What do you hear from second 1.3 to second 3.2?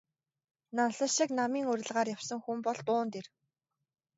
намын уриалгаар явсан хүн бол дуун